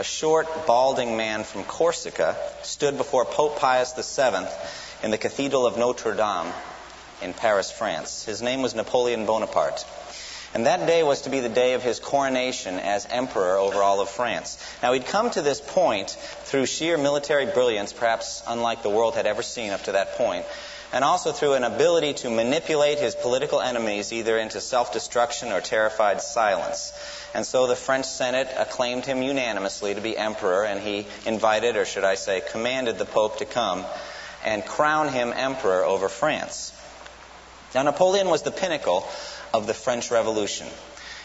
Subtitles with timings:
[0.00, 4.46] a short, balding man from Corsica stood before Pope Pius VII
[5.02, 6.50] in the Cathedral of Notre Dame
[7.20, 8.24] in Paris, France.
[8.24, 9.84] His name was Napoleon Bonaparte.
[10.54, 14.00] And that day was to be the day of his coronation as emperor over all
[14.00, 14.56] of France.
[14.82, 19.26] Now, he'd come to this point through sheer military brilliance, perhaps unlike the world had
[19.26, 20.46] ever seen up to that point,
[20.92, 25.60] and also through an ability to manipulate his political enemies either into self destruction or
[25.60, 26.92] terrified silence.
[27.34, 31.84] And so the French Senate acclaimed him unanimously to be emperor, and he invited, or
[31.84, 33.84] should I say, commanded the Pope to come
[34.44, 36.72] and crown him emperor over France.
[37.74, 39.06] Now, Napoleon was the pinnacle
[39.54, 40.66] of the French Revolution.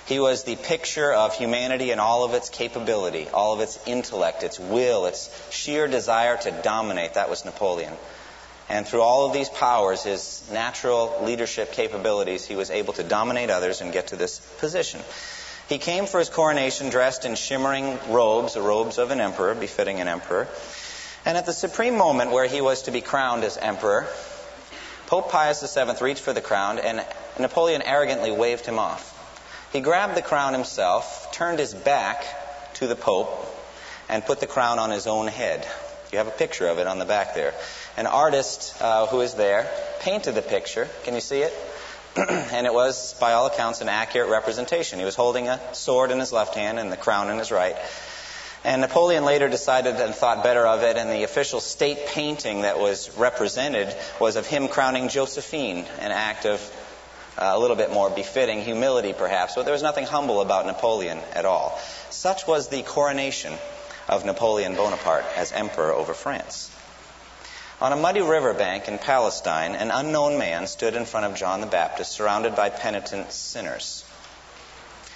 [0.06, 4.44] He was the picture of humanity and all of its capability, all of its intellect,
[4.44, 7.16] its will, its sheer desire to dominate.
[7.16, 7.94] That was Napoleon.
[8.68, 13.50] And through all of these powers, his natural leadership capabilities, he was able to dominate
[13.50, 15.02] others and get to this position.
[15.70, 20.00] He came for his coronation dressed in shimmering robes, the robes of an emperor, befitting
[20.00, 20.48] an emperor.
[21.26, 24.08] And at the supreme moment where he was to be crowned as emperor,
[25.08, 27.06] Pope Pius VII reached for the crown, and
[27.40, 29.12] Napoleon arrogantly waved him off.
[29.74, 32.26] He grabbed the crown himself, turned his back
[32.76, 33.30] to the Pope,
[34.08, 35.68] and put the crown on his own head.
[36.12, 37.54] You have a picture of it on the back there.
[37.98, 39.70] An artist uh, who is there
[40.02, 40.88] painted the picture.
[41.04, 41.54] Can you see it?
[42.16, 45.00] and it was, by all accounts, an accurate representation.
[45.00, 47.76] He was holding a sword in his left hand and the crown in his right.
[48.66, 52.80] And Napoleon later decided and thought better of it, and the official state painting that
[52.80, 56.60] was represented was of him crowning Josephine, an act of
[57.38, 61.20] uh, a little bit more befitting humility, perhaps, but there was nothing humble about Napoleon
[61.34, 61.80] at all.
[62.10, 63.54] Such was the coronation
[64.08, 66.72] of Napoleon Bonaparte as emperor over France.
[67.82, 71.68] On a muddy riverbank in Palestine, an unknown man stood in front of John the
[71.68, 74.06] Baptist, surrounded by penitent sinners.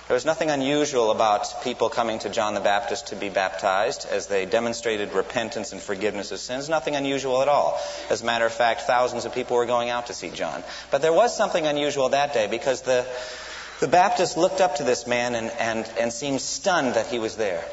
[0.10, 4.28] There was nothing unusual about people coming to John the Baptist to be baptized as
[4.28, 6.68] they demonstrated repentance and forgiveness of sins.
[6.68, 7.80] Nothing unusual at all.
[8.10, 10.64] As a matter of fact, thousands of people were going out to see John.
[10.92, 13.06] But there was something unusual that day because the,
[13.80, 17.38] the Baptist looked up to this man and, and, and seemed stunned that he was
[17.38, 17.64] there.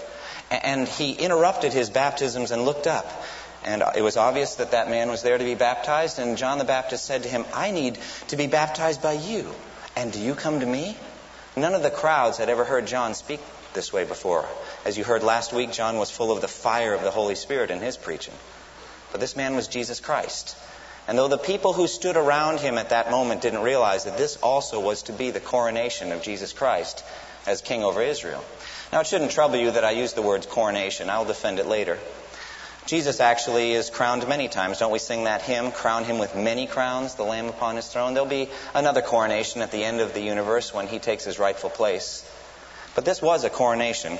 [0.51, 3.11] And he interrupted his baptisms and looked up.
[3.67, 6.21] And it was obvious that that man was there to be baptized.
[6.21, 9.53] And John the Baptist said to him, I need to be baptized by you.
[9.97, 10.97] And do you come to me?
[11.57, 13.41] None of the crowds had ever heard John speak
[13.75, 14.49] this way before.
[14.85, 17.73] As you heard last week, John was full of the fire of the Holy Spirit
[17.73, 18.35] in his preaching.
[19.11, 20.57] But this man was Jesus Christ.
[21.09, 24.37] And though the people who stood around him at that moment didn't realize that this
[24.37, 27.05] also was to be the coronation of Jesus Christ
[27.47, 28.45] as king over Israel.
[28.93, 31.11] Now, it shouldn't trouble you that I use the word coronation.
[31.11, 31.99] I'll defend it later.
[32.87, 34.79] Jesus actually is crowned many times.
[34.79, 38.15] Don't we sing that hymn, Crown Him with Many Crowns, the Lamb upon His throne?
[38.15, 41.69] There'll be another coronation at the end of the universe when He takes His rightful
[41.69, 42.25] place.
[42.95, 44.19] But this was a coronation.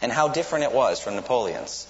[0.00, 1.86] And how different it was from Napoleon's.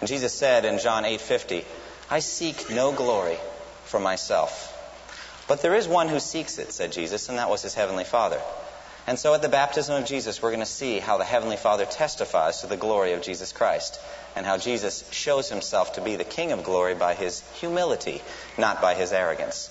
[0.00, 1.64] And Jesus said in John 8:50,
[2.10, 3.38] "I seek no glory
[3.86, 4.74] for myself,
[5.46, 8.40] but there is one who seeks it," said Jesus, and that was his heavenly Father.
[9.08, 11.86] And so at the baptism of Jesus, we're going to see how the Heavenly Father
[11.86, 13.98] testifies to the glory of Jesus Christ
[14.36, 18.20] and how Jesus shows himself to be the King of glory by his humility,
[18.58, 19.70] not by his arrogance.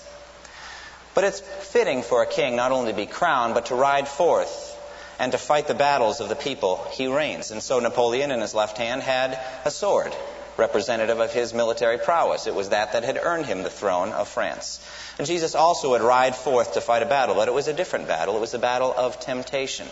[1.14, 4.76] But it's fitting for a king not only to be crowned, but to ride forth
[5.20, 7.52] and to fight the battles of the people he reigns.
[7.52, 10.12] And so Napoleon in his left hand had a sword,
[10.58, 12.46] representative of his military prowess.
[12.46, 14.80] It was that that had earned him the throne of France.
[15.16, 18.08] And Jesus also would ride forth to fight a battle, but it was a different
[18.08, 18.36] battle.
[18.36, 19.86] It was a battle of temptation,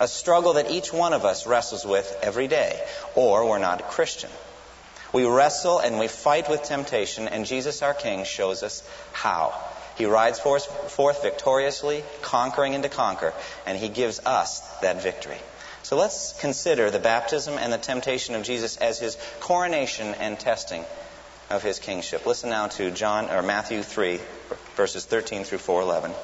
[0.00, 2.80] a struggle that each one of us wrestles with every day,
[3.14, 4.30] or we're not a Christian.
[5.12, 8.82] We wrestle and we fight with temptation, and Jesus, our King, shows us
[9.12, 9.52] how.
[9.96, 13.34] He rides forth, forth victoriously, conquering and to conquer,
[13.66, 15.36] and he gives us that victory.
[15.92, 20.86] So let's consider the baptism and the temptation of Jesus as his coronation and testing
[21.50, 22.24] of his kingship.
[22.24, 24.18] Listen now to John or Matthew 3
[24.74, 26.16] verses 13 through 411.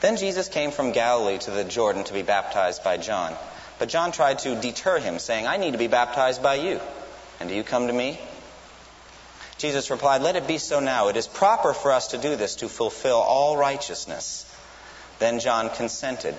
[0.00, 3.36] Then Jesus came from Galilee to the Jordan to be baptized by John.
[3.78, 6.80] But John tried to deter him, saying, I need to be baptized by you.
[7.38, 8.18] And do you come to me?
[9.58, 11.08] Jesus replied, Let it be so now.
[11.08, 14.50] It is proper for us to do this to fulfill all righteousness.
[15.18, 16.34] Then John consented.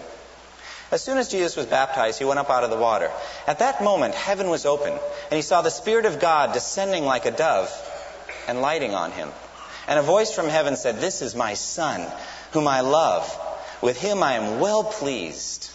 [0.93, 3.09] As soon as Jesus was baptized, he went up out of the water.
[3.47, 7.25] At that moment, heaven was open, and he saw the Spirit of God descending like
[7.25, 7.71] a dove
[8.47, 9.31] and lighting on him.
[9.87, 12.05] And a voice from heaven said, This is my Son,
[12.51, 13.25] whom I love.
[13.81, 15.71] With him I am well pleased.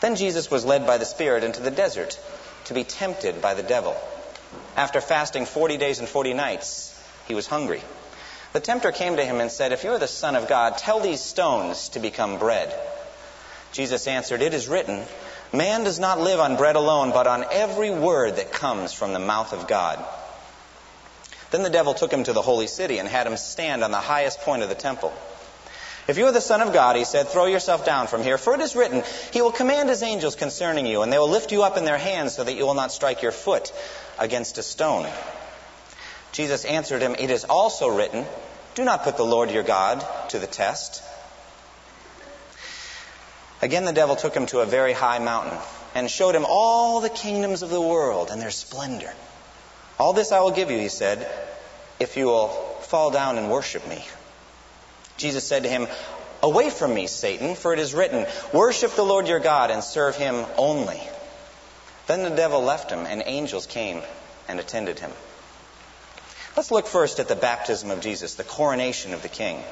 [0.00, 2.20] Then Jesus was led by the Spirit into the desert
[2.66, 3.96] to be tempted by the devil.
[4.76, 6.96] After fasting 40 days and 40 nights,
[7.26, 7.82] he was hungry.
[8.52, 11.00] The tempter came to him and said, If you are the Son of God, tell
[11.00, 12.72] these stones to become bread.
[13.74, 15.04] Jesus answered, It is written,
[15.52, 19.18] Man does not live on bread alone, but on every word that comes from the
[19.18, 20.02] mouth of God.
[21.50, 23.98] Then the devil took him to the holy city and had him stand on the
[23.98, 25.12] highest point of the temple.
[26.06, 28.54] If you are the Son of God, he said, throw yourself down from here, for
[28.54, 31.62] it is written, He will command His angels concerning you, and they will lift you
[31.62, 33.72] up in their hands so that you will not strike your foot
[34.18, 35.08] against a stone.
[36.32, 38.26] Jesus answered him, It is also written,
[38.74, 41.02] Do not put the Lord your God to the test.
[43.64, 45.58] Again, the devil took him to a very high mountain
[45.94, 49.10] and showed him all the kingdoms of the world and their splendor.
[49.98, 51.26] All this I will give you, he said,
[51.98, 52.48] if you will
[52.82, 54.04] fall down and worship me.
[55.16, 55.88] Jesus said to him,
[56.42, 60.14] Away from me, Satan, for it is written, Worship the Lord your God and serve
[60.14, 61.00] him only.
[62.06, 64.02] Then the devil left him, and angels came
[64.46, 65.10] and attended him.
[66.54, 69.64] Let's look first at the baptism of Jesus, the coronation of the king.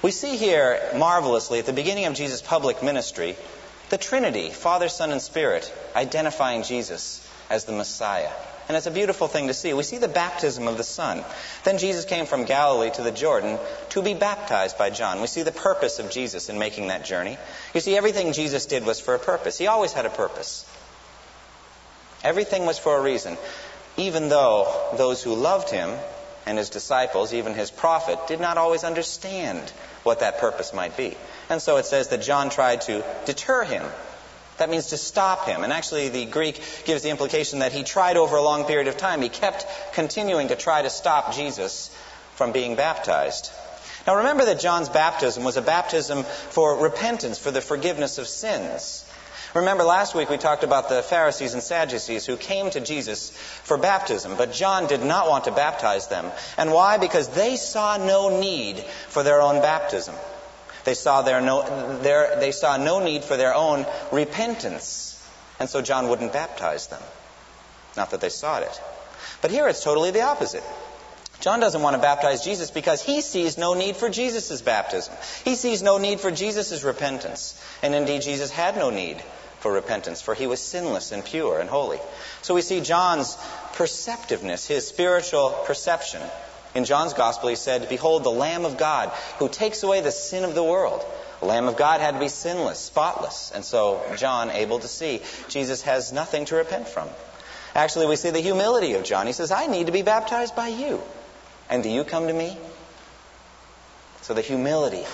[0.00, 3.36] We see here marvelously at the beginning of Jesus' public ministry
[3.90, 8.30] the Trinity, Father, Son, and Spirit, identifying Jesus as the Messiah.
[8.68, 9.72] And it's a beautiful thing to see.
[9.72, 11.24] We see the baptism of the Son.
[11.64, 13.58] Then Jesus came from Galilee to the Jordan
[13.90, 15.22] to be baptized by John.
[15.22, 17.38] We see the purpose of Jesus in making that journey.
[17.72, 19.56] You see, everything Jesus did was for a purpose.
[19.56, 20.70] He always had a purpose.
[22.22, 23.38] Everything was for a reason.
[23.96, 25.90] Even though those who loved him
[26.48, 29.70] and his disciples, even his prophet, did not always understand
[30.02, 31.14] what that purpose might be.
[31.50, 33.84] And so it says that John tried to deter him.
[34.56, 35.62] That means to stop him.
[35.62, 38.96] And actually, the Greek gives the implication that he tried over a long period of
[38.96, 39.20] time.
[39.20, 41.94] He kept continuing to try to stop Jesus
[42.34, 43.52] from being baptized.
[44.06, 49.04] Now remember that John's baptism was a baptism for repentance, for the forgiveness of sins.
[49.54, 53.78] Remember last week we talked about the Pharisees and Sadducees who came to Jesus for
[53.78, 56.30] baptism, but John did not want to baptize them.
[56.58, 56.98] And why?
[56.98, 58.78] Because they saw no need
[59.08, 60.14] for their own baptism.
[60.84, 65.14] They saw, their no, their, they saw no need for their own repentance.
[65.58, 67.02] And so John wouldn't baptize them.
[67.96, 68.80] Not that they sought it.
[69.40, 70.62] But here it's totally the opposite.
[71.40, 75.14] John doesn't want to baptize Jesus because he sees no need for Jesus' baptism.
[75.44, 77.60] He sees no need for Jesus' repentance.
[77.82, 79.22] And indeed, Jesus had no need
[79.60, 81.98] for repentance, for he was sinless and pure and holy.
[82.42, 83.36] So we see John's
[83.74, 86.22] perceptiveness, his spiritual perception.
[86.74, 90.44] In John's gospel, he said, Behold, the Lamb of God who takes away the sin
[90.44, 91.04] of the world.
[91.40, 93.52] The Lamb of God had to be sinless, spotless.
[93.54, 97.08] And so John, able to see, Jesus has nothing to repent from.
[97.74, 99.26] Actually, we see the humility of John.
[99.26, 101.00] He says, I need to be baptized by you.
[101.70, 102.56] And do you come to me?
[104.22, 105.04] So the humility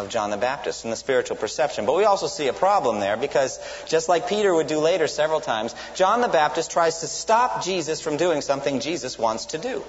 [0.00, 1.86] of John the Baptist and the spiritual perception.
[1.86, 5.40] But we also see a problem there because just like Peter would do later several
[5.40, 9.84] times, John the Baptist tries to stop Jesus from doing something Jesus wants to do.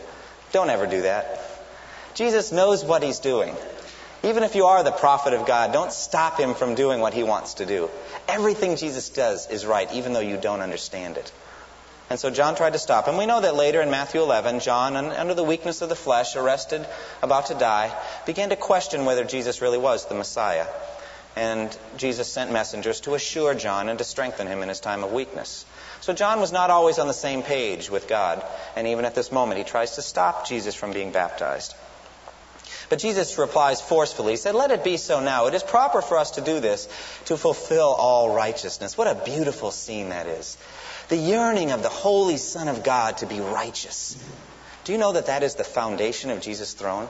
[0.51, 1.41] Don't ever do that.
[2.13, 3.55] Jesus knows what he's doing.
[4.23, 7.23] Even if you are the prophet of God, don't stop him from doing what he
[7.23, 7.89] wants to do.
[8.27, 11.31] Everything Jesus does is right, even though you don't understand it.
[12.11, 13.15] And so John tried to stop him.
[13.15, 16.85] We know that later in Matthew 11, John, under the weakness of the flesh, arrested,
[17.23, 20.67] about to die, began to question whether Jesus really was the Messiah.
[21.37, 25.13] And Jesus sent messengers to assure John and to strengthen him in his time of
[25.13, 25.65] weakness.
[26.01, 28.43] So John was not always on the same page with God.
[28.75, 31.73] And even at this moment, he tries to stop Jesus from being baptized.
[32.89, 34.33] But Jesus replies forcefully.
[34.33, 35.45] He said, Let it be so now.
[35.45, 36.89] It is proper for us to do this
[37.27, 38.97] to fulfill all righteousness.
[38.97, 40.57] What a beautiful scene that is
[41.11, 44.17] the yearning of the Holy Son of God to be righteous.
[44.85, 47.09] Do you know that that is the foundation of Jesus' throne?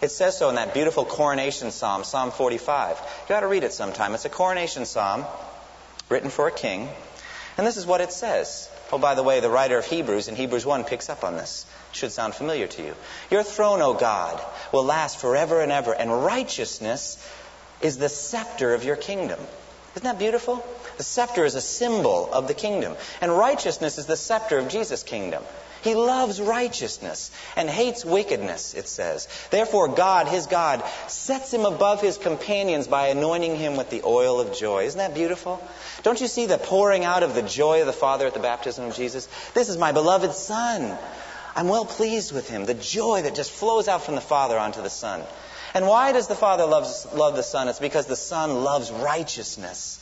[0.00, 3.00] It says so in that beautiful coronation psalm, Psalm 45.
[3.28, 4.14] You ought to read it sometime.
[4.14, 5.24] It's a coronation psalm
[6.08, 6.88] written for a king.
[7.58, 8.70] And this is what it says.
[8.92, 11.66] Oh, by the way, the writer of Hebrews in Hebrews 1 picks up on this.
[11.90, 12.94] It should sound familiar to you.
[13.28, 14.40] Your throne, O God,
[14.72, 17.18] will last forever and ever, and righteousness
[17.80, 19.40] is the scepter of your kingdom.
[19.96, 20.64] Isn't that beautiful?
[20.96, 22.96] The scepter is a symbol of the kingdom.
[23.20, 25.42] And righteousness is the scepter of Jesus' kingdom.
[25.82, 29.26] He loves righteousness and hates wickedness, it says.
[29.50, 34.40] Therefore, God, his God, sets him above his companions by anointing him with the oil
[34.40, 34.84] of joy.
[34.84, 35.60] Isn't that beautiful?
[36.04, 38.84] Don't you see the pouring out of the joy of the Father at the baptism
[38.84, 39.28] of Jesus?
[39.54, 40.96] This is my beloved Son.
[41.56, 42.64] I'm well pleased with him.
[42.64, 45.22] The joy that just flows out from the Father onto the Son.
[45.74, 47.66] And why does the Father love, love the Son?
[47.66, 49.98] It's because the Son loves righteousness.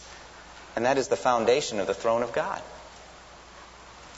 [0.77, 2.62] And that is the foundation of the throne of God.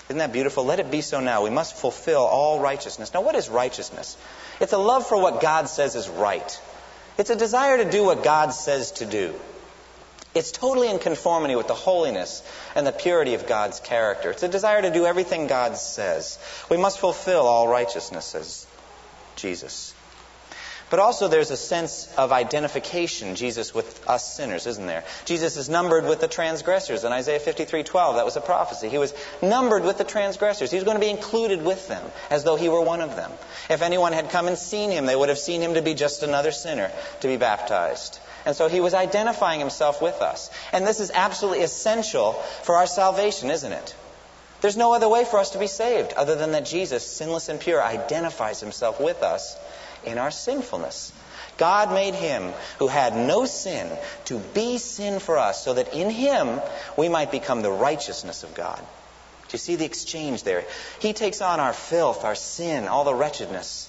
[0.09, 0.65] Isn't that beautiful?
[0.65, 1.43] Let it be so now.
[1.43, 3.15] We must fulfill all righteousness.
[3.15, 4.17] Now, what is righteousness?
[4.61, 6.61] It's a love for what God says is right.
[7.19, 9.35] It's a desire to do what God says to do.
[10.35, 12.43] It's totally in conformity with the holiness
[12.75, 14.31] and the purity of God's character.
[14.31, 16.39] It's a desire to do everything God says.
[16.71, 18.67] We must fulfill all righteousness, says
[19.37, 19.95] Jesus.
[20.93, 25.05] But also there's a sense of identification, Jesus, with us sinners, isn't there?
[25.25, 27.03] Jesus is numbered with the transgressors.
[27.03, 28.91] In Isaiah 53:12, that was a prophecy.
[28.91, 30.71] He was numbered with the transgressors.
[30.71, 33.33] He was going to be included with them, as though he were one of them.
[33.71, 36.23] If anyone had come and seen him, they would have seen him to be just
[36.23, 38.19] another sinner to be baptized.
[38.45, 40.51] And so he was identifying himself with us.
[40.75, 42.35] And this is absolutely essential
[42.65, 43.95] for our salvation, isn't it?
[44.61, 47.59] There's no other way for us to be saved other than that Jesus, sinless and
[47.59, 49.57] pure, identifies himself with us
[50.05, 51.13] in our sinfulness.
[51.59, 53.91] God made him who had no sin
[54.27, 56.61] to be sin for us so that in him
[56.97, 58.79] we might become the righteousness of God.
[58.79, 60.65] Do you see the exchange there?
[61.01, 63.89] He takes on our filth, our sin, all the wretchedness,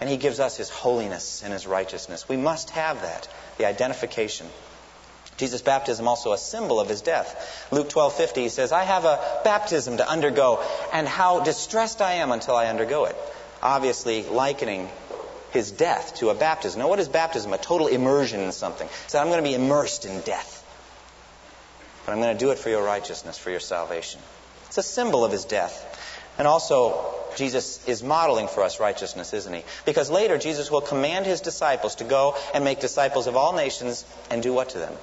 [0.00, 2.28] and he gives us his holiness and his righteousness.
[2.28, 4.46] We must have that, the identification.
[5.36, 7.66] Jesus' baptism also a symbol of his death.
[7.70, 10.62] Luke 12:50 he says, "I have a baptism to undergo,
[10.92, 13.16] and how distressed I am until I undergo it."
[13.62, 14.90] Obviously likening
[15.52, 16.80] his death to a baptism.
[16.80, 17.52] Now, what is baptism?
[17.52, 18.88] A total immersion in something.
[19.06, 20.56] Said, I'm going to be immersed in death.
[22.06, 24.20] But I'm going to do it for your righteousness, for your salvation.
[24.66, 25.86] It's a symbol of his death.
[26.38, 29.62] And also, Jesus is modeling for us righteousness, isn't he?
[29.84, 34.04] Because later, Jesus will command his disciples to go and make disciples of all nations
[34.30, 34.94] and do what to them?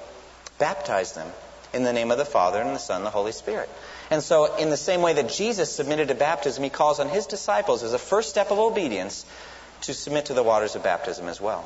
[0.58, 1.30] Baptize them
[1.72, 3.68] in the name of the Father and the Son and the Holy Spirit.
[4.10, 7.26] And so, in the same way that Jesus submitted to baptism, he calls on his
[7.26, 9.26] disciples as a first step of obedience
[9.82, 11.64] to submit to the waters of baptism as well.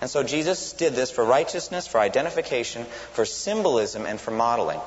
[0.00, 4.80] And so Jesus did this for righteousness, for identification, for symbolism, and for modeling.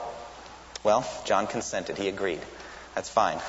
[0.83, 1.97] Well, John consented.
[1.97, 2.41] He agreed.
[2.93, 3.39] That's fine.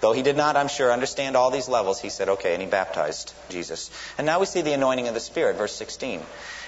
[0.00, 2.68] Though he did not, I'm sure, understand all these levels, he said, okay, and he
[2.68, 3.90] baptized Jesus.
[4.16, 6.22] And now we see the anointing of the Spirit, verse 16.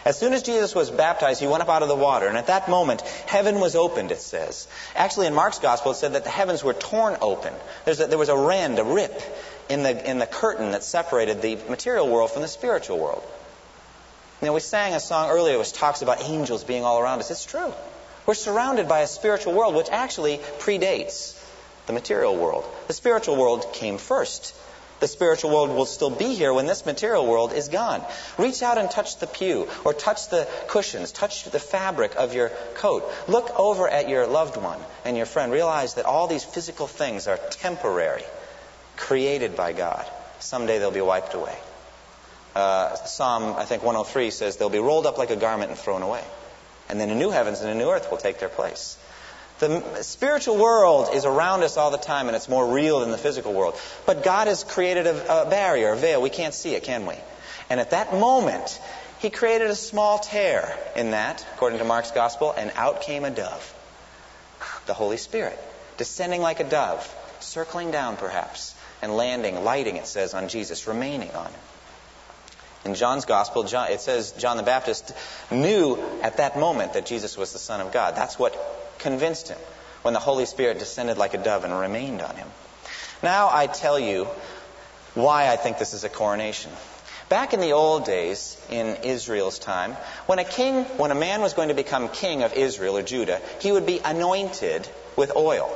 [0.05, 2.49] As soon as Jesus was baptized, he went up out of the water, and at
[2.49, 4.67] that moment, heaven was opened, it says.
[4.97, 7.55] Actually, in Mark's gospel, it said that the heavens were torn open.
[7.87, 9.23] A, there was a rend, a rip,
[9.71, 13.23] in the, in the curtain that separated the material world from the spiritual world.
[14.43, 17.31] Know, we sang a song earlier which talks about angels being all around us.
[17.31, 17.73] It's true.
[18.27, 21.39] We're surrounded by a spiritual world which actually predates
[21.87, 22.65] the material world.
[22.89, 24.55] The spiritual world came first.
[25.01, 28.05] The spiritual world will still be here when this material world is gone.
[28.39, 32.51] Reach out and touch the pew, or touch the cushions, touch the fabric of your
[32.75, 33.11] coat.
[33.29, 35.53] Look over at your loved one and your friend.
[35.53, 38.25] Realize that all these physical things are temporary
[39.01, 40.07] created by God.
[40.39, 41.57] Someday they'll be wiped away.
[42.55, 46.03] Uh, Psalm, I think 103 says they'll be rolled up like a garment and thrown
[46.03, 46.23] away.
[46.89, 48.99] And then a new heavens and a new earth will take their place.
[49.61, 53.19] The spiritual world is around us all the time and it's more real than the
[53.19, 53.79] physical world.
[54.07, 56.21] But God has created a, a barrier, a veil.
[56.21, 57.15] We can't see it, can we?
[57.69, 58.81] And at that moment,
[59.21, 63.31] He created a small tear in that, according to Mark's gospel, and out came a
[63.31, 63.75] dove.
[64.87, 65.59] The Holy Spirit,
[65.99, 67.07] descending like a dove,
[67.41, 71.61] circling down perhaps and landing, lighting, it says, on Jesus, remaining on him.
[72.85, 75.13] In John's Gospel, John, it says John the Baptist
[75.51, 78.17] knew at that moment that Jesus was the Son of God.
[78.17, 78.57] That's what
[78.99, 79.59] convinced him
[80.03, 82.49] when the Holy Spirit descended like a dove and remained on him.
[83.23, 84.29] Now I tell you
[85.15, 86.73] why I think this is a coronation.
[87.29, 89.93] Back in the old days, in Israel's time,
[90.27, 93.41] when a king, when a man was going to become king of Israel or Judah,
[93.61, 95.71] he would be anointed with oil.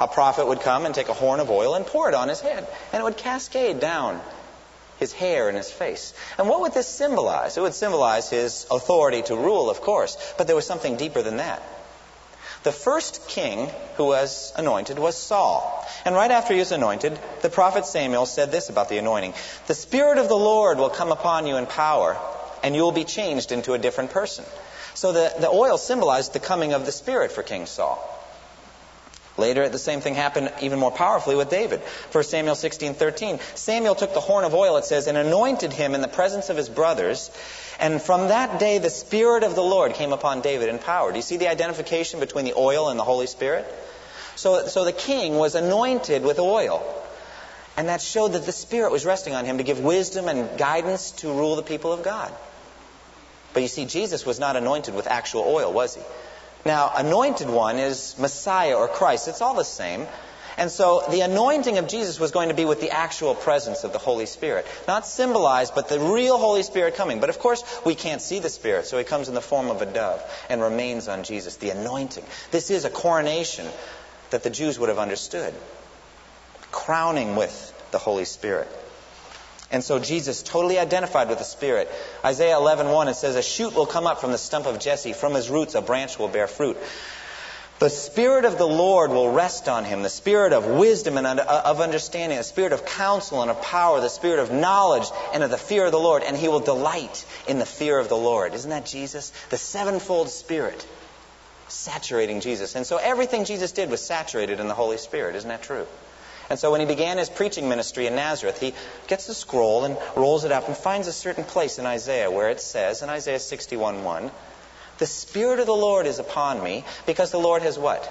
[0.00, 2.40] A prophet would come and take a horn of oil and pour it on his
[2.40, 4.20] head, and it would cascade down
[4.98, 6.14] his hair and his face.
[6.38, 7.56] And what would this symbolize?
[7.56, 11.38] It would symbolize his authority to rule, of course, but there was something deeper than
[11.38, 11.62] that.
[12.64, 15.86] The first king who was anointed was Saul.
[16.04, 19.34] And right after he was anointed, the prophet Samuel said this about the anointing
[19.66, 22.16] The Spirit of the Lord will come upon you in power,
[22.62, 24.46] and you will be changed into a different person.
[24.94, 28.13] So the, the oil symbolized the coming of the Spirit for King Saul.
[29.36, 31.80] Later, the same thing happened even more powerfully with David.
[32.12, 33.40] 1 Samuel 16:13.
[33.56, 36.56] Samuel took the horn of oil, it says, and anointed him in the presence of
[36.56, 37.30] his brothers.
[37.80, 41.10] And from that day, the Spirit of the Lord came upon David in power.
[41.10, 43.66] Do you see the identification between the oil and the Holy Spirit?
[44.36, 46.84] So, so the king was anointed with oil.
[47.76, 51.10] And that showed that the Spirit was resting on him to give wisdom and guidance
[51.12, 52.32] to rule the people of God.
[53.52, 56.02] But you see, Jesus was not anointed with actual oil, was he?
[56.64, 59.28] Now, anointed one is Messiah or Christ.
[59.28, 60.06] It's all the same.
[60.56, 63.92] And so the anointing of Jesus was going to be with the actual presence of
[63.92, 64.66] the Holy Spirit.
[64.86, 67.20] Not symbolized, but the real Holy Spirit coming.
[67.20, 69.82] But of course, we can't see the Spirit, so he comes in the form of
[69.82, 71.56] a dove and remains on Jesus.
[71.56, 72.24] The anointing.
[72.50, 73.66] This is a coronation
[74.30, 75.54] that the Jews would have understood.
[76.70, 78.68] Crowning with the Holy Spirit.
[79.70, 81.90] And so Jesus totally identified with the Spirit.
[82.24, 85.34] Isaiah 11:1 it says, "A shoot will come up from the stump of Jesse; from
[85.34, 86.76] his roots a branch will bear fruit."
[87.80, 91.80] The Spirit of the Lord will rest on him, the Spirit of wisdom and of
[91.80, 95.58] understanding, the Spirit of counsel and of power, the Spirit of knowledge and of the
[95.58, 98.54] fear of the Lord, and he will delight in the fear of the Lord.
[98.54, 99.32] Isn't that Jesus?
[99.50, 100.86] The sevenfold Spirit
[101.66, 102.76] saturating Jesus.
[102.76, 105.34] And so everything Jesus did was saturated in the Holy Spirit.
[105.34, 105.86] Isn't that true?
[106.50, 108.74] And so when he began his preaching ministry in Nazareth, he
[109.06, 112.50] gets the scroll and rolls it up and finds a certain place in Isaiah where
[112.50, 114.30] it says, in Isaiah 61:1,
[114.98, 118.08] the Spirit of the Lord is upon me because the Lord has what?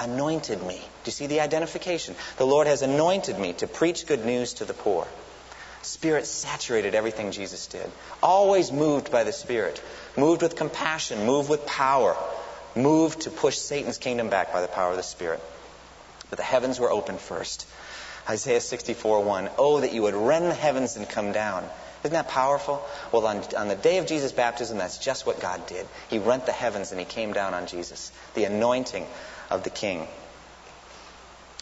[0.00, 0.76] Anointed me.
[0.76, 2.16] Do you see the identification?
[2.36, 5.06] The Lord has anointed me to preach good news to the poor.
[5.82, 7.90] Spirit saturated everything Jesus did.
[8.22, 9.82] Always moved by the Spirit.
[10.16, 11.26] Moved with compassion.
[11.26, 12.16] Moved with power.
[12.76, 15.40] Moved to push Satan's kingdom back by the power of the Spirit.
[16.32, 17.66] But the heavens were opened first.
[18.26, 19.50] Isaiah 64:1.
[19.58, 21.68] Oh, that you would rend the heavens and come down.
[22.02, 22.82] Isn't that powerful?
[23.12, 25.86] Well, on, on the day of Jesus' baptism, that's just what God did.
[26.08, 29.06] He rent the heavens and he came down on Jesus, the anointing
[29.50, 30.08] of the King.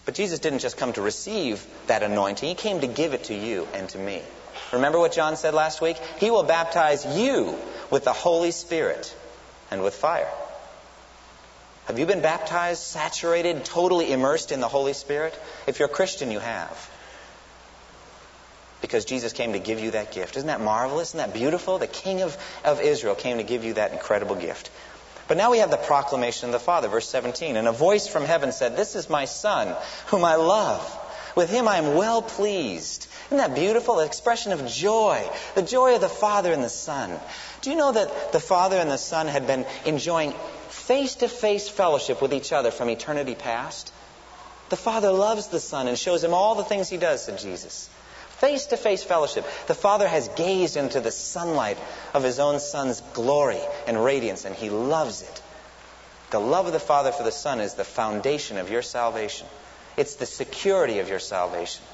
[0.05, 3.35] But Jesus didn't just come to receive that anointing, he came to give it to
[3.35, 4.23] you and to me.
[4.73, 5.97] Remember what John said last week?
[6.21, 7.59] He will baptize you
[7.91, 9.12] with the Holy Spirit
[9.73, 10.31] and with fire.
[11.91, 15.37] Have you been baptized, saturated, totally immersed in the Holy Spirit?
[15.67, 16.91] If you're a Christian, you have
[18.81, 20.37] because Jesus came to give you that gift.
[20.37, 21.09] Isn't that marvelous?
[21.09, 21.79] Isn't that beautiful?
[21.79, 24.71] The King of, of Israel came to give you that incredible gift.
[25.27, 27.57] But now we have the proclamation of the Father, verse 17.
[27.57, 30.81] And a voice from heaven said, This is my Son, whom I love.
[31.35, 33.09] With him I am well pleased.
[33.27, 33.97] Isn't that beautiful?
[33.97, 35.29] The expression of joy.
[35.57, 37.19] The joy of the Father and the Son.
[37.63, 40.35] Do you know that the Father and the Son had been enjoying
[40.91, 43.93] face to face fellowship with each other from eternity past?
[44.71, 47.89] The Father loves the Son and shows him all the things he does, said Jesus.
[48.39, 49.47] Face to face fellowship.
[49.69, 51.79] The Father has gazed into the sunlight
[52.13, 55.43] of His own Son's glory and radiance, and He loves it.
[56.31, 59.47] The love of the Father for the Son is the foundation of your salvation.
[59.97, 61.85] It's the security of your salvation.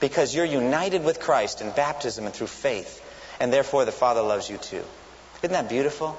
[0.00, 3.04] Because you're united with Christ in baptism and through faith,
[3.38, 4.84] and therefore the Father loves you too.
[5.42, 6.16] Isn't that beautiful?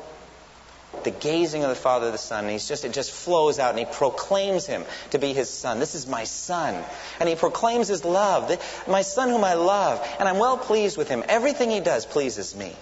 [1.04, 2.46] The gazing of the Father of the Son.
[2.46, 5.80] And he's just, it just flows out and he proclaims him to be his son.
[5.80, 6.84] This is my son.
[7.20, 8.50] And he proclaims his love.
[8.88, 10.06] My son whom I love.
[10.20, 11.24] And I'm well pleased with him.
[11.28, 12.76] Everything he does pleases me.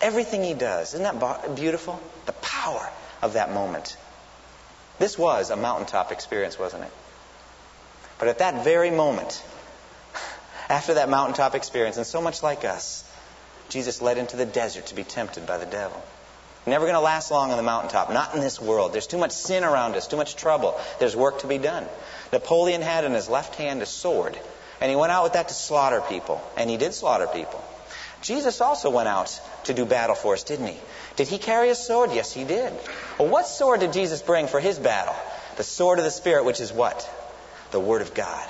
[0.00, 0.94] Everything he does.
[0.94, 2.00] Isn't that beautiful?
[2.26, 2.90] The power
[3.22, 3.96] of that moment.
[4.98, 6.92] This was a mountaintop experience, wasn't it?
[8.18, 9.42] But at that very moment,
[10.68, 13.04] after that mountaintop experience, and so much like us,
[13.68, 16.02] Jesus led into the desert to be tempted by the devil.
[16.66, 18.10] Never going to last long on the mountaintop.
[18.10, 18.92] Not in this world.
[18.92, 20.80] There's too much sin around us, too much trouble.
[20.98, 21.86] There's work to be done.
[22.32, 24.38] Napoleon had in his left hand a sword,
[24.80, 27.62] and he went out with that to slaughter people, and he did slaughter people.
[28.22, 30.78] Jesus also went out to do battle for us, didn't he?
[31.16, 32.10] Did he carry a sword?
[32.12, 32.72] Yes, he did.
[33.18, 35.14] Well, what sword did Jesus bring for his battle?
[35.56, 37.08] The sword of the Spirit, which is what?
[37.70, 38.48] The Word of God.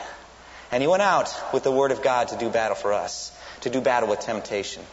[0.70, 3.70] And he went out with the Word of God to do battle for us, to
[3.70, 4.84] do battle with temptation.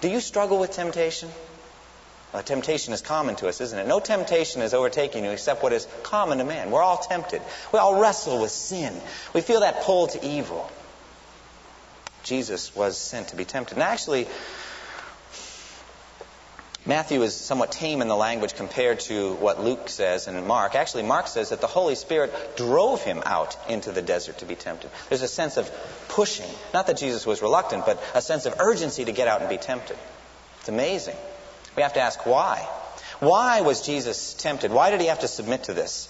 [0.00, 1.30] Do you struggle with temptation?
[2.34, 3.86] Uh, temptation is common to us, isn't it?
[3.86, 6.70] No temptation is overtaking you except what is common to man.
[6.70, 7.40] We're all tempted.
[7.72, 9.00] We all wrestle with sin.
[9.32, 10.70] We feel that pull to evil.
[12.24, 13.74] Jesus was sent to be tempted.
[13.74, 14.26] And actually,
[16.84, 20.74] Matthew is somewhat tame in the language compared to what Luke says and Mark.
[20.74, 24.54] Actually, Mark says that the Holy Spirit drove him out into the desert to be
[24.54, 24.90] tempted.
[25.08, 25.70] There's a sense of
[26.08, 26.50] pushing.
[26.74, 29.56] Not that Jesus was reluctant, but a sense of urgency to get out and be
[29.56, 29.96] tempted.
[30.60, 31.16] It's amazing.
[31.76, 32.66] We have to ask why.
[33.20, 34.72] Why was Jesus tempted?
[34.72, 36.08] Why did he have to submit to this?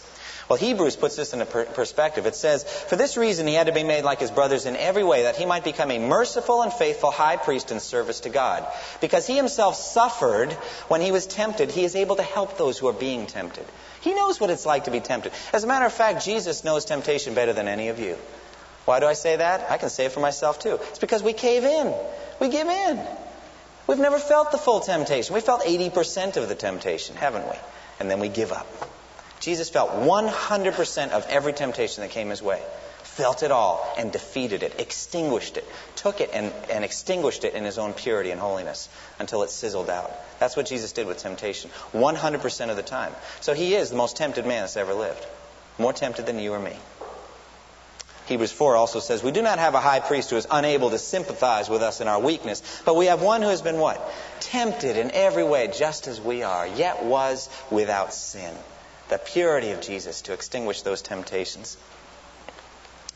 [0.49, 2.25] Well, Hebrews puts this in a per- perspective.
[2.27, 5.03] It says, For this reason he had to be made like his brothers in every
[5.03, 8.65] way, that he might become a merciful and faithful high priest in service to God.
[9.01, 10.53] Because he himself suffered
[10.87, 13.67] when he was tempted, he is able to help those who are being tempted.
[14.03, 15.33] He knows what it's like to be tempted.
[15.53, 18.17] As a matter of fact, Jesus knows temptation better than any of you.
[18.85, 19.69] Why do I say that?
[19.69, 20.79] I can say it for myself too.
[20.91, 21.93] It's because we cave in.
[22.39, 23.05] We give in.
[23.87, 25.35] We've never felt the full temptation.
[25.35, 27.57] We felt 80% of the temptation, haven't we?
[28.01, 28.67] And then we give up.
[29.41, 32.61] Jesus felt 100% of every temptation that came his way.
[33.05, 37.65] Felt it all and defeated it, extinguished it, took it and, and extinguished it in
[37.65, 40.13] his own purity and holiness until it sizzled out.
[40.39, 43.15] That's what Jesus did with temptation, 100% of the time.
[43.41, 45.25] So he is the most tempted man that's ever lived.
[45.79, 46.77] More tempted than you or me.
[48.27, 50.99] Hebrews 4 also says, We do not have a high priest who is unable to
[50.99, 54.13] sympathize with us in our weakness, but we have one who has been what?
[54.41, 58.55] Tempted in every way, just as we are, yet was without sin.
[59.09, 61.77] The purity of Jesus to extinguish those temptations.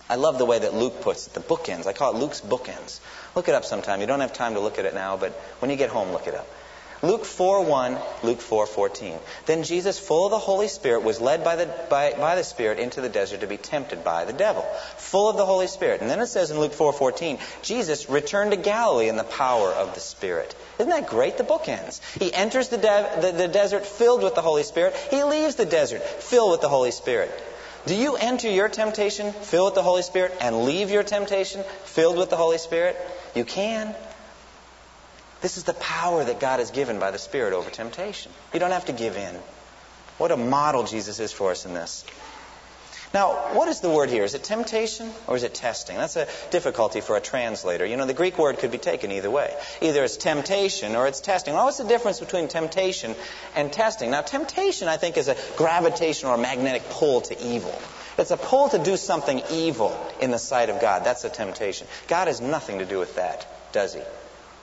[0.09, 1.87] I love the way that Luke puts it, the bookends.
[1.87, 3.01] I call it Luke's bookends.
[3.35, 4.01] Look it up sometime.
[4.01, 6.27] You don't have time to look at it now, but when you get home, look
[6.27, 6.49] it up.
[7.03, 9.19] Luke 4:1, Luke 4:14.
[9.47, 12.79] Then Jesus, full of the Holy Spirit, was led by the by, by the Spirit
[12.79, 14.63] into the desert to be tempted by the devil.
[14.99, 16.03] Full of the Holy Spirit.
[16.03, 19.95] And then it says in Luke 4:14, Jesus returned to Galilee in the power of
[19.95, 20.55] the Spirit.
[20.79, 21.39] Isn't that great?
[21.39, 22.03] The book ends.
[22.19, 24.95] He enters the, de- the, the desert filled with the Holy Spirit.
[25.11, 27.31] He leaves the desert filled with the Holy Spirit.
[27.87, 32.19] Do you enter your temptation filled with the Holy Spirit and leave your temptation filled
[32.19, 32.97] with the Holy Spirit?
[33.35, 33.95] You can.
[35.41, 38.33] This is the power that God has given by the Spirit over temptation.
[38.53, 39.35] You don't have to give in.
[40.19, 42.05] What a model Jesus is for us in this.
[43.13, 44.23] Now, what is the word here?
[44.23, 45.97] Is it temptation or is it testing?
[45.97, 47.85] That's a difficulty for a translator.
[47.85, 49.53] You know, the Greek word could be taken either way.
[49.81, 51.55] Either it's temptation or it's testing.
[51.55, 53.17] Well, what's the difference between temptation
[53.57, 54.13] and testing?
[54.13, 57.77] Now, temptation, I think, is a gravitational or magnetic pull to evil.
[58.17, 61.03] It's a pull to do something evil in the sight of God.
[61.03, 61.89] That's a temptation.
[62.07, 64.03] God has nothing to do with that, does he?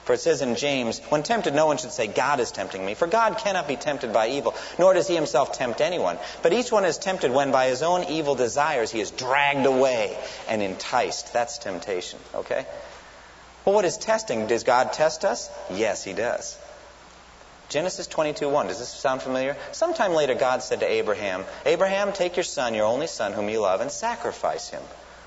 [0.08, 2.93] For it says in James, when tempted, no one should say, God is tempting me.
[2.93, 6.17] For God cannot be tempted by evil, nor does he himself tempt anyone.
[6.41, 10.17] But each one is tempted when by his own evil desires he is dragged away
[10.48, 11.34] and enticed.
[11.34, 12.65] That's temptation, okay?
[13.65, 14.48] Well, what is testing?
[14.48, 15.50] Does God test us?
[15.70, 16.58] Yes, he does.
[17.67, 18.70] Genesis 22:1.
[18.70, 19.58] Does this sound familiar?
[19.74, 23.60] Sometime later, God said to Abraham, Abraham, take your son, your only son, whom you
[23.60, 24.84] love, and sacrifice him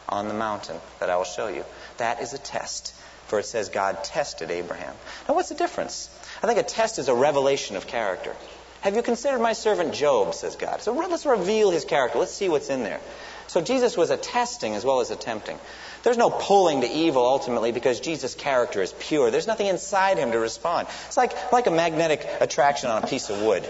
[0.09, 1.67] on the mountain that I will show you.
[1.99, 2.95] That is a test
[3.31, 4.95] for it says God tested Abraham.
[5.29, 6.11] Now, what's the difference?
[6.43, 8.35] I think a test is a revelation of character.
[8.83, 10.83] Have you considered my servant Job, says God.
[10.83, 12.19] So let's reveal his character.
[12.19, 13.01] Let's see what's in there.
[13.47, 15.59] So Jesus was a testing as well as a tempting.
[16.03, 19.31] There's no pulling to evil ultimately because Jesus' character is pure.
[19.31, 20.89] There's nothing inside him to respond.
[21.07, 23.69] It's like, like a magnetic attraction on a piece of wood.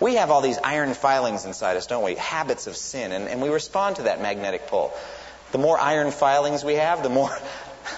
[0.00, 2.14] We have all these iron filings inside us, don't we?
[2.14, 4.92] Habits of sin, and, and we respond to that magnetic pull.
[5.52, 7.36] The more iron filings we have, the more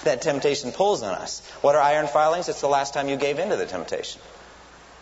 [0.03, 1.41] that temptation pulls on us.
[1.61, 2.49] What are iron filings?
[2.49, 4.21] It's the last time you gave in to the temptation.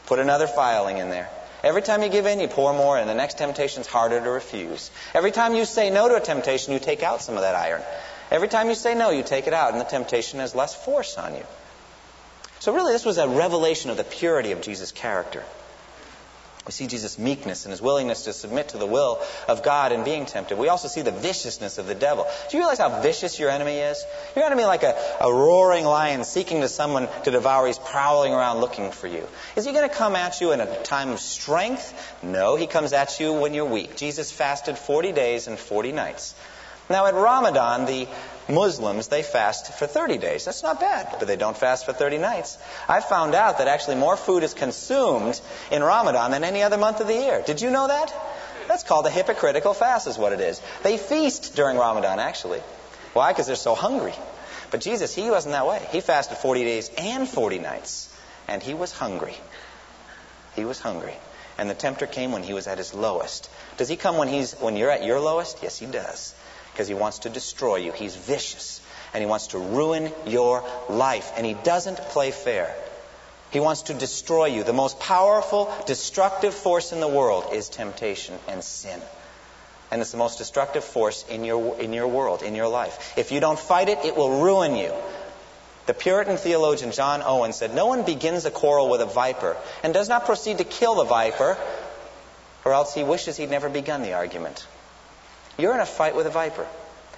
[0.06, 1.30] Put another filing in there.
[1.64, 4.30] Every time you give in, you pour more, and the next temptation is harder to
[4.30, 4.90] refuse.
[5.14, 7.84] Every time you say no to a temptation, you take out some of that iron.
[8.32, 11.18] Every time you say no, you take it out, and the temptation has less force
[11.18, 11.46] on you.
[12.60, 15.44] So, really, this was a revelation of the purity of Jesus' character.
[16.66, 20.04] We see Jesus' meekness and his willingness to submit to the will of God in
[20.04, 20.60] being tempted.
[20.60, 22.28] We also see the viciousness of the devil.
[22.50, 24.06] Do you realize how vicious your enemy is?
[24.36, 28.60] Your enemy, like a, a roaring lion seeking to someone to devour, he's prowling around
[28.60, 29.28] looking for you.
[29.56, 31.94] Is he going to come at you in a time of strength?
[32.22, 33.96] No, he comes at you when you're weak.
[33.96, 36.36] Jesus fasted 40 days and 40 nights.
[36.92, 38.08] Now, at Ramadan, the
[38.52, 40.46] Muslims, they fast for 30 days.
[40.46, 42.58] That's not bad, but they don't fast for 30 nights.
[42.88, 45.40] I found out that actually more food is consumed
[45.72, 47.44] in Ramadan than any other month of the year.
[47.46, 48.14] Did you know that?
[48.68, 50.62] That's called a hypocritical fast, is what it is.
[50.84, 52.60] They feast during Ramadan, actually.
[53.14, 53.32] Why?
[53.32, 54.14] Because they're so hungry.
[54.70, 55.86] But Jesus, he wasn't that way.
[55.92, 58.08] He fasted 40 days and 40 nights,
[58.48, 59.36] and he was hungry.
[60.56, 61.16] He was hungry.
[61.58, 63.50] And the tempter came when he was at his lowest.
[63.78, 65.60] Does he come when he's when you're at your lowest?
[65.62, 66.34] Yes, he does
[66.72, 67.92] because he wants to destroy you.
[67.92, 68.82] He's vicious
[69.14, 72.74] and he wants to ruin your life and he doesn't play fair.
[73.52, 74.64] He wants to destroy you.
[74.64, 79.02] The most powerful destructive force in the world is temptation and sin.
[79.92, 83.14] And it's the most destructive force in your, in your world, in your life.
[83.18, 84.94] If you don't fight it, it will ruin you.
[85.86, 89.94] The Puritan theologian John Owen said, No one begins a quarrel with a viper and
[89.94, 91.58] does not proceed to kill the viper,
[92.64, 94.66] or else he wishes he'd never begun the argument.
[95.58, 96.68] You're in a fight with a viper,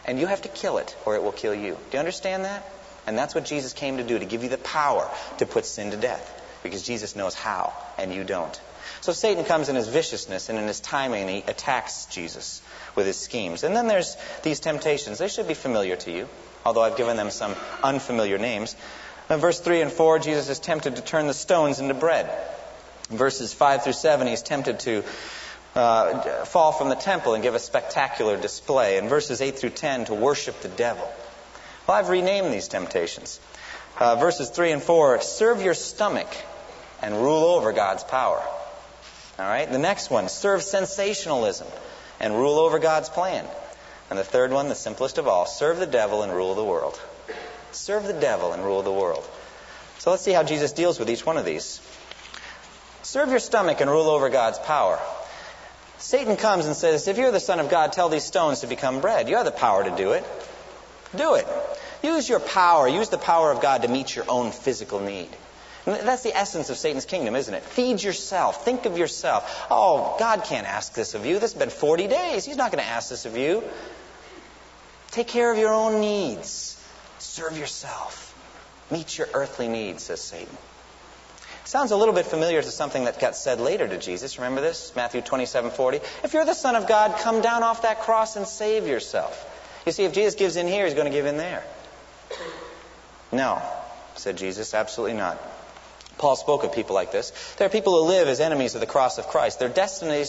[0.05, 1.71] and you have to kill it, or it will kill you.
[1.73, 2.69] Do you understand that?
[3.05, 5.91] And that's what Jesus came to do, to give you the power to put sin
[5.91, 6.41] to death.
[6.63, 8.59] Because Jesus knows how, and you don't.
[9.01, 12.61] So Satan comes in his viciousness and in his timing, and he attacks Jesus
[12.95, 13.63] with his schemes.
[13.63, 15.17] And then there's these temptations.
[15.17, 16.29] They should be familiar to you,
[16.65, 18.77] although I've given them some unfamiliar names.
[19.29, 22.29] In verse 3 and 4, Jesus is tempted to turn the stones into bread.
[23.09, 25.03] In verses 5 through 7, he's tempted to
[25.75, 28.97] uh, fall from the temple and give a spectacular display.
[28.97, 31.11] In verses 8 through 10, to worship the devil.
[31.87, 33.39] Well, I've renamed these temptations.
[33.97, 36.27] Uh, verses 3 and 4 serve your stomach
[37.01, 38.41] and rule over God's power.
[39.39, 39.69] All right?
[39.69, 41.67] The next one serve sensationalism
[42.19, 43.45] and rule over God's plan.
[44.09, 46.99] And the third one, the simplest of all serve the devil and rule the world.
[47.71, 49.27] Serve the devil and rule the world.
[49.99, 51.81] So let's see how Jesus deals with each one of these.
[53.01, 54.99] Serve your stomach and rule over God's power.
[56.03, 58.99] Satan comes and says, If you're the Son of God, tell these stones to become
[58.99, 59.29] bread.
[59.29, 60.25] You have the power to do it.
[61.15, 61.47] Do it.
[62.03, 62.89] Use your power.
[62.89, 65.29] Use the power of God to meet your own physical need.
[65.85, 67.63] And that's the essence of Satan's kingdom, isn't it?
[67.63, 68.65] Feed yourself.
[68.65, 69.65] Think of yourself.
[69.71, 71.35] Oh, God can't ask this of you.
[71.35, 72.43] This has been 40 days.
[72.43, 73.63] He's not going to ask this of you.
[75.11, 76.77] Take care of your own needs.
[77.19, 78.35] Serve yourself.
[78.91, 80.57] Meet your earthly needs, says Satan.
[81.65, 84.37] Sounds a little bit familiar to something that got said later to Jesus.
[84.37, 84.93] Remember this?
[84.95, 85.99] Matthew 27 40.
[86.23, 89.49] If you're the Son of God, come down off that cross and save yourself.
[89.85, 91.63] You see, if Jesus gives in here, he's going to give in there.
[93.31, 93.61] No,
[94.15, 95.41] said Jesus, absolutely not.
[96.17, 97.31] Paul spoke of people like this.
[97.57, 99.59] There are people who live as enemies of the cross of Christ.
[99.59, 100.19] Their destiny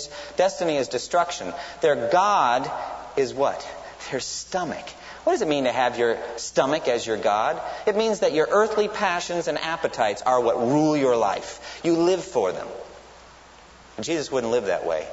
[0.76, 1.52] is destruction.
[1.82, 2.70] Their God
[3.16, 3.68] is what?
[4.10, 4.86] Their stomach.
[5.24, 7.60] What does it mean to have your stomach as your God?
[7.87, 11.80] It means that your earthly passions and appetites are what rule your life.
[11.82, 12.68] You live for them.
[13.96, 15.06] And Jesus wouldn't live that way.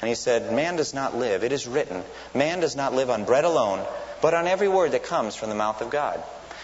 [0.00, 2.04] And he said, Man does not live, it is written,
[2.34, 3.84] man does not live on bread alone,
[4.22, 6.22] but on every word that comes from the mouth of God.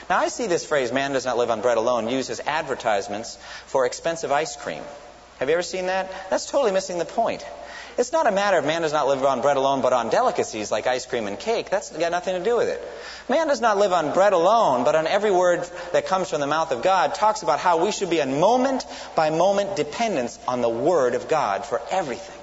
[0.09, 3.37] Now, I see this phrase, man does not live on bread alone, used as advertisements
[3.67, 4.83] for expensive ice cream.
[5.39, 6.13] Have you ever seen that?
[6.31, 7.45] That's totally missing the point.
[7.97, 10.71] It's not a matter of man does not live on bread alone, but on delicacies
[10.73, 11.71] like ice cream and cake.
[11.71, 12.83] That's got nothing to do with it.
[13.29, 16.47] Man does not live on bread alone, but on every word that comes from the
[16.47, 20.61] mouth of God talks about how we should be in moment by moment dependence on
[20.61, 22.41] the word of God for everything.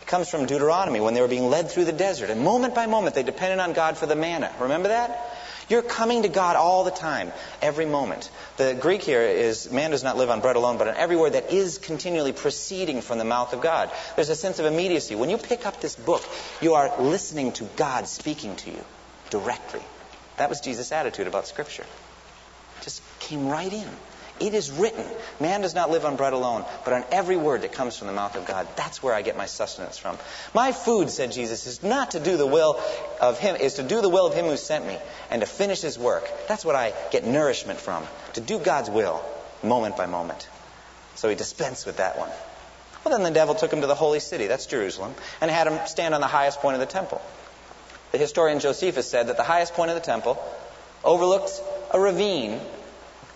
[0.00, 2.30] It comes from Deuteronomy when they were being led through the desert.
[2.30, 4.52] And moment by moment, they depended on God for the manna.
[4.60, 5.33] Remember that?
[5.68, 8.30] You're coming to God all the time, every moment.
[8.56, 11.32] The Greek here is man does not live on bread alone, but on every word
[11.32, 13.90] that is continually proceeding from the mouth of God.
[14.16, 15.14] There's a sense of immediacy.
[15.14, 16.22] When you pick up this book,
[16.60, 18.84] you are listening to God speaking to you
[19.30, 19.82] directly.
[20.36, 21.86] That was Jesus' attitude about Scripture.
[22.82, 23.88] Just came right in.
[24.40, 25.04] It is written,
[25.38, 28.12] man does not live on bread alone, but on every word that comes from the
[28.12, 28.66] mouth of God.
[28.74, 30.18] That's where I get my sustenance from.
[30.52, 32.80] My food, said Jesus, is not to do the will
[33.20, 34.98] of him, is to do the will of him who sent me
[35.30, 36.28] and to finish his work.
[36.48, 39.24] That's what I get nourishment from, to do God's will
[39.62, 40.48] moment by moment.
[41.14, 42.30] So he dispensed with that one.
[43.04, 45.86] Well, then the devil took him to the holy city, that's Jerusalem, and had him
[45.86, 47.22] stand on the highest point of the temple.
[48.10, 50.42] The historian Josephus said that the highest point of the temple
[51.04, 51.50] overlooked
[51.92, 52.60] a ravine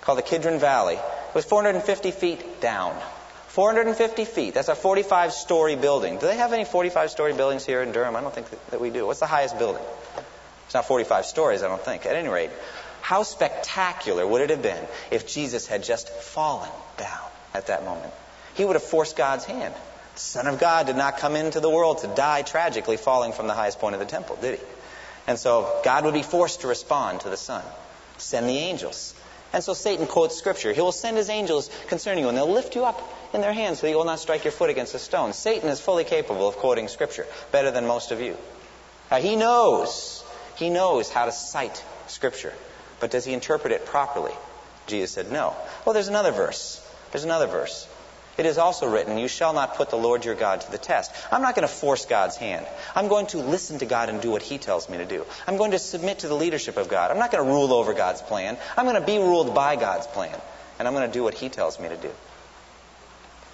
[0.08, 0.94] called the Kidron Valley.
[0.94, 2.98] It was 450 feet down.
[3.48, 4.54] 450 feet.
[4.54, 6.14] That's a 45 story building.
[6.14, 8.16] Do they have any 45 story buildings here in Durham?
[8.16, 9.06] I don't think that we do.
[9.06, 9.82] What's the highest building?
[10.64, 12.06] It's not 45 stories, I don't think.
[12.06, 12.48] At any rate,
[13.02, 18.14] how spectacular would it have been if Jesus had just fallen down at that moment?
[18.54, 19.74] He would have forced God's hand.
[20.14, 23.46] The Son of God did not come into the world to die tragically falling from
[23.46, 24.64] the highest point of the temple, did he?
[25.26, 27.62] And so God would be forced to respond to the Son.
[28.16, 29.14] Send the angels.
[29.52, 30.72] And so Satan quotes Scripture.
[30.72, 33.00] He will send his angels concerning you, and they'll lift you up
[33.32, 35.32] in their hands so that you will not strike your foot against a stone.
[35.32, 38.36] Satan is fully capable of quoting Scripture, better than most of you.
[39.10, 40.22] Now, he knows,
[40.56, 42.52] he knows how to cite Scripture,
[43.00, 44.34] but does he interpret it properly?
[44.86, 45.54] Jesus said no.
[45.84, 46.84] Well, there's another verse.
[47.12, 47.88] There's another verse.
[48.38, 51.12] It is also written, You shall not put the Lord your God to the test.
[51.32, 52.66] I'm not going to force God's hand.
[52.94, 55.26] I'm going to listen to God and do what He tells me to do.
[55.48, 57.10] I'm going to submit to the leadership of God.
[57.10, 58.56] I'm not going to rule over God's plan.
[58.76, 60.38] I'm going to be ruled by God's plan.
[60.78, 62.12] And I'm going to do what He tells me to do.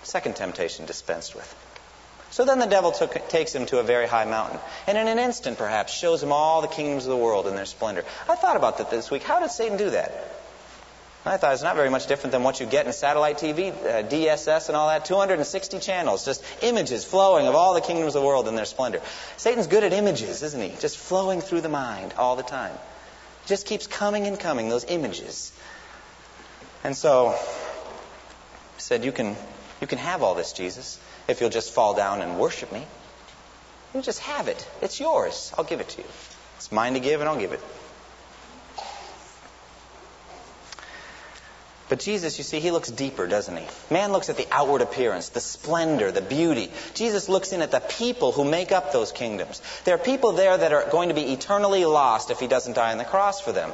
[0.03, 1.57] Second temptation dispensed with.
[2.31, 5.21] So then the devil took, takes him to a very high mountain, and in an
[5.21, 8.05] instant, perhaps, shows him all the kingdoms of the world in their splendor.
[8.29, 9.23] I thought about that this week.
[9.23, 10.34] How did Satan do that?
[11.27, 14.03] I thought it's not very much different than what you get in satellite TV, uh,
[14.03, 15.07] DSS and all that.
[15.07, 19.01] 260 channels, just images flowing of all the kingdoms of the world in their splendor.
[19.39, 20.77] Satan's good at images, isn't he?
[20.81, 22.77] Just flowing through the mind all the time.
[23.47, 25.53] Just keeps coming and coming, those images.
[26.83, 27.31] And so,
[28.77, 29.35] he said, you can,
[29.81, 32.85] you can have all this, Jesus, if you'll just fall down and worship me.
[33.95, 34.69] You just have it.
[34.83, 35.55] It's yours.
[35.57, 36.09] I'll give it to you.
[36.57, 37.61] It's mine to give, and I'll give it.
[41.89, 43.67] But Jesus, you see, he looks deeper, doesn't he?
[43.91, 46.71] Man looks at the outward appearance, the splendor, the beauty.
[46.95, 49.61] Jesus looks in at the people who make up those kingdoms.
[49.85, 52.93] There are people there that are going to be eternally lost if he doesn't die
[52.93, 53.73] on the cross for them.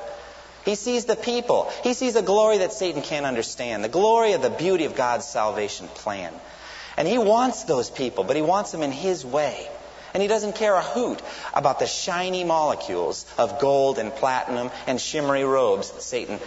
[0.65, 1.71] He sees the people.
[1.85, 5.25] He sees a glory that Satan can't understand, the glory of the beauty of God's
[5.25, 6.35] salvation plan.
[6.97, 9.69] And he wants those people, but he wants them in his way.
[10.13, 11.23] And he doesn't care a hoot
[11.55, 16.41] about the shiny molecules of gold and platinum and shimmery robes that Satan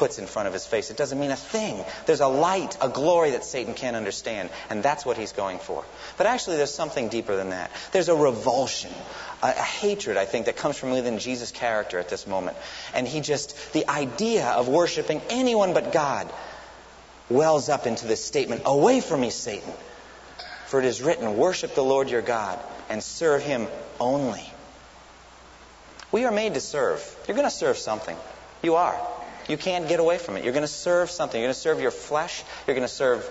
[0.00, 0.90] puts in front of his face.
[0.90, 1.84] It doesn't mean a thing.
[2.06, 5.84] There's a light, a glory that Satan can't understand, and that's what he's going for.
[6.16, 7.70] But actually, there's something deeper than that.
[7.92, 8.92] There's a revulsion,
[9.42, 12.56] a, a hatred, I think, that comes from within Jesus' character at this moment.
[12.94, 16.32] And he just, the idea of worshiping anyone but God
[17.28, 19.74] wells up into this statement Away from me, Satan.
[20.68, 22.58] For it is written, Worship the Lord your God
[22.88, 23.68] and serve him
[24.00, 24.50] only.
[26.10, 27.04] We are made to serve.
[27.28, 28.16] You're going to serve something.
[28.62, 28.98] You are.
[29.50, 30.44] You can't get away from it.
[30.44, 31.40] You're going to serve something.
[31.40, 32.44] You're going to serve your flesh.
[32.66, 33.28] You're going to serve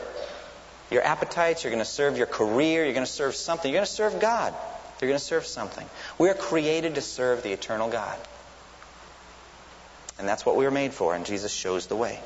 [0.92, 1.64] your appetites.
[1.64, 2.84] You're going to serve your career.
[2.84, 3.72] You're going to serve something.
[3.72, 4.54] You're going to serve God.
[5.00, 5.88] You're going to serve something.
[6.18, 8.20] We are created to serve the eternal God.
[10.18, 12.20] And that's what we were made for, and Jesus shows the way.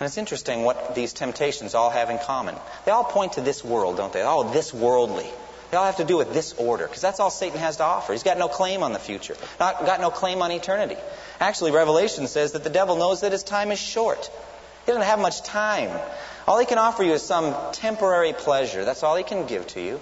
[0.00, 2.54] And it's interesting what these temptations all have in common.
[2.86, 4.22] They all point to this world, don't they?
[4.22, 5.28] Oh, this worldly.
[5.74, 8.12] They all have to do with this order, because that's all Satan has to offer.
[8.12, 10.96] He's got no claim on the future, not got no claim on eternity.
[11.40, 14.30] Actually, Revelation says that the devil knows that his time is short.
[14.86, 15.90] He doesn't have much time.
[16.46, 18.84] All he can offer you is some temporary pleasure.
[18.84, 20.00] That's all he can give to you.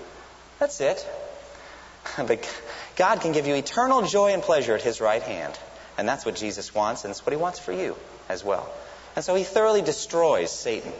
[0.58, 1.08] That's it.
[2.18, 2.46] But
[2.96, 5.58] God can give you eternal joy and pleasure at his right hand.
[5.96, 7.96] And that's what Jesus wants, and it's what he wants for you
[8.28, 8.70] as well.
[9.16, 10.92] And so he thoroughly destroys Satan.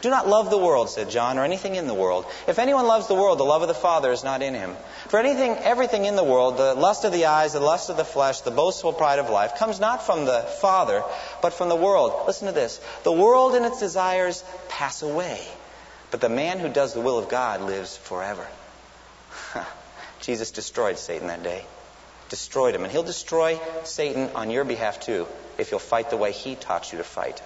[0.00, 2.26] Do not love the world, said John, or anything in the world.
[2.46, 4.76] If anyone loves the world, the love of the Father is not in him.
[5.08, 8.04] For anything, everything in the world, the lust of the eyes, the lust of the
[8.04, 11.02] flesh, the boastful pride of life, comes not from the Father,
[11.42, 12.26] but from the world.
[12.28, 12.80] Listen to this.
[13.02, 15.44] The world and its desires pass away,
[16.12, 18.46] but the man who does the will of God lives forever.
[20.20, 21.64] Jesus destroyed Satan that day.
[22.28, 22.84] Destroyed him.
[22.84, 25.26] And he'll destroy Satan on your behalf too
[25.58, 27.42] if you'll fight the way he taught you to fight.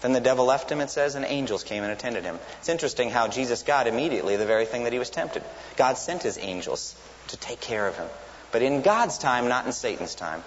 [0.00, 2.38] Then the devil left him, it says, and angels came and attended him.
[2.58, 5.42] It's interesting how Jesus got immediately the very thing that he was tempted.
[5.76, 6.94] God sent his angels
[7.28, 8.08] to take care of him.
[8.50, 10.42] But in God's time, not in Satan's time.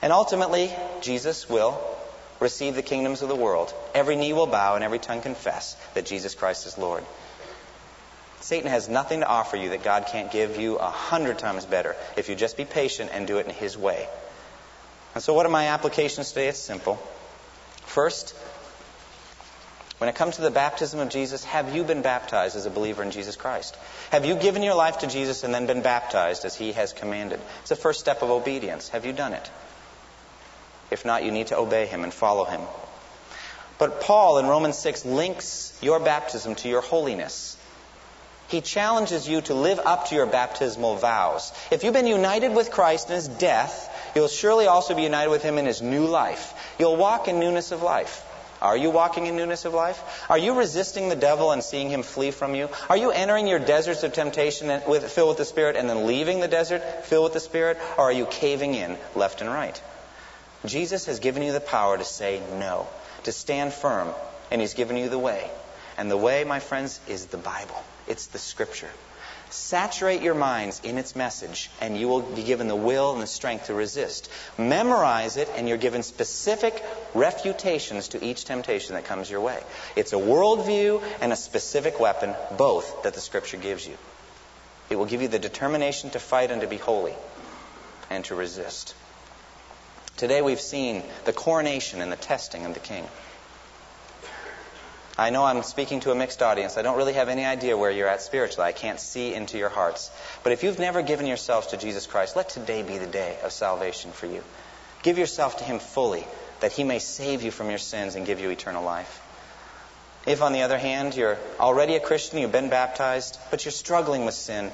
[0.00, 0.72] And ultimately,
[1.02, 1.78] Jesus will
[2.40, 3.74] receive the kingdoms of the world.
[3.94, 7.04] Every knee will bow and every tongue confess that Jesus Christ is Lord.
[8.40, 11.96] Satan has nothing to offer you that God can't give you a hundred times better
[12.16, 14.08] if you just be patient and do it in His way.
[15.14, 16.48] And so, what are my applications today?
[16.48, 16.96] It's simple.
[17.82, 18.34] First,
[19.98, 23.02] when it comes to the baptism of Jesus, have you been baptized as a believer
[23.02, 23.76] in Jesus Christ?
[24.10, 27.40] Have you given your life to Jesus and then been baptized as He has commanded?
[27.60, 28.90] It's the first step of obedience.
[28.90, 29.50] Have you done it?
[30.92, 32.60] If not, you need to obey Him and follow Him.
[33.78, 37.56] But Paul in Romans 6 links your baptism to your holiness.
[38.48, 41.52] He challenges you to live up to your baptismal vows.
[41.70, 45.42] If you've been united with Christ in His death, you'll surely also be united with
[45.42, 46.54] Him in His new life.
[46.78, 48.24] You'll walk in newness of life.
[48.60, 50.02] Are you walking in newness of life?
[50.28, 52.68] Are you resisting the devil and seeing him flee from you?
[52.88, 56.40] Are you entering your deserts of temptation with, filled with the Spirit and then leaving
[56.40, 57.78] the desert filled with the Spirit?
[57.96, 59.80] Or are you caving in left and right?
[60.66, 62.88] Jesus has given you the power to say no,
[63.24, 64.08] to stand firm,
[64.50, 65.48] and he's given you the way.
[65.96, 67.84] And the way, my friends, is the Bible.
[68.06, 68.90] It's the Scripture.
[69.50, 73.26] Saturate your minds in its message, and you will be given the will and the
[73.26, 74.30] strength to resist.
[74.58, 76.84] Memorize it, and you're given specific
[77.14, 79.62] refutations to each temptation that comes your way.
[79.96, 83.96] It's a worldview and a specific weapon, both that the Scripture gives you.
[84.90, 87.14] It will give you the determination to fight and to be holy
[88.10, 88.94] and to resist.
[90.16, 93.06] Today we've seen the coronation and the testing of the king.
[95.18, 96.78] I know I'm speaking to a mixed audience.
[96.78, 98.68] I don't really have any idea where you're at spiritually.
[98.68, 100.12] I can't see into your hearts.
[100.44, 103.50] But if you've never given yourselves to Jesus Christ, let today be the day of
[103.50, 104.44] salvation for you.
[105.02, 106.24] Give yourself to Him fully,
[106.60, 109.20] that He may save you from your sins and give you eternal life.
[110.24, 114.24] If, on the other hand, you're already a Christian, you've been baptized, but you're struggling
[114.24, 114.70] with sin,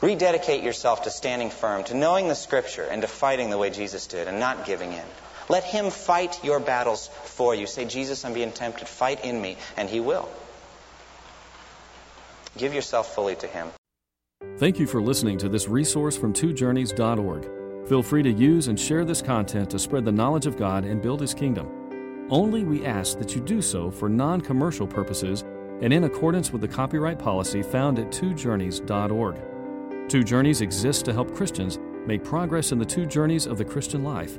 [0.00, 4.06] rededicate yourself to standing firm, to knowing the Scripture, and to fighting the way Jesus
[4.06, 5.04] did, and not giving in.
[5.48, 7.66] Let Him fight your battles for you.
[7.66, 8.88] Say, Jesus, I'm being tempted.
[8.88, 10.28] Fight in me, and He will.
[12.56, 13.68] Give yourself fully to Him.
[14.58, 17.88] Thank you for listening to this resource from twojourneys.org.
[17.88, 21.02] Feel free to use and share this content to spread the knowledge of God and
[21.02, 21.68] build His kingdom.
[22.30, 25.44] Only we ask that you do so for non commercial purposes
[25.82, 30.08] and in accordance with the copyright policy found at twojourneys.org.
[30.08, 34.04] Two Journeys exists to help Christians make progress in the two journeys of the Christian
[34.04, 34.38] life